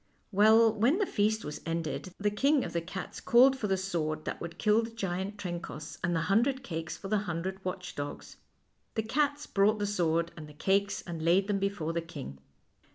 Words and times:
Well, 0.31 0.73
when 0.73 0.97
the 0.97 1.05
feast 1.05 1.45
was 1.45 1.61
ended, 1.63 2.11
the 2.17 2.31
King 2.31 2.63
of 2.65 2.73
the 2.73 2.81
Cats 2.81 3.19
called 3.21 3.55
for 3.55 3.67
the 3.67 3.77
sword 3.77 4.25
that 4.25 4.41
would 4.41 4.57
kill 4.57 4.81
the 4.81 4.89
giant 4.89 5.37
Trencoss, 5.37 5.99
and 6.03 6.15
the 6.15 6.21
hundred 6.21 6.63
cakes 6.63 6.97
for 6.97 7.07
the 7.07 7.19
hundred 7.29 7.63
watch 7.63 7.93
dogs. 7.93 8.37
The 8.95 9.03
cats 9.03 9.45
brought 9.45 9.77
the 9.77 9.85
sword 9.85 10.31
and 10.35 10.49
the 10.49 10.53
cakes 10.55 11.03
and 11.03 11.21
laid 11.21 11.45
them 11.47 11.59
before 11.59 11.93
the 11.93 12.01
king. 12.01 12.39